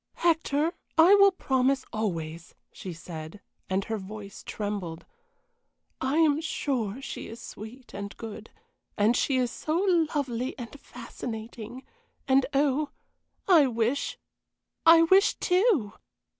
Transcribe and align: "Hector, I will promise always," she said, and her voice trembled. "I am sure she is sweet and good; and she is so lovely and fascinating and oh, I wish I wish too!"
"Hector, 0.15 0.73
I 0.97 1.13
will 1.13 1.31
promise 1.31 1.85
always," 1.93 2.55
she 2.71 2.91
said, 2.91 3.39
and 3.69 3.85
her 3.85 3.99
voice 3.99 4.41
trembled. 4.43 5.05
"I 6.01 6.17
am 6.17 6.41
sure 6.41 6.99
she 7.03 7.27
is 7.27 7.39
sweet 7.39 7.93
and 7.93 8.17
good; 8.17 8.49
and 8.97 9.15
she 9.15 9.37
is 9.37 9.51
so 9.51 9.77
lovely 10.15 10.57
and 10.57 10.79
fascinating 10.79 11.83
and 12.27 12.47
oh, 12.51 12.89
I 13.47 13.67
wish 13.67 14.17
I 14.87 15.03
wish 15.03 15.35
too!" 15.35 15.93